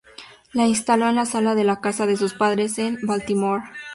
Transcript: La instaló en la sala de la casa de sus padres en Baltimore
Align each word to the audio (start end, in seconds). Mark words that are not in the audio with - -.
La 0.51 0.65
instaló 0.65 1.07
en 1.09 1.13
la 1.17 1.27
sala 1.27 1.53
de 1.53 1.63
la 1.63 1.79
casa 1.79 2.07
de 2.07 2.17
sus 2.17 2.33
padres 2.33 2.79
en 2.79 2.97
Baltimore 3.03 3.61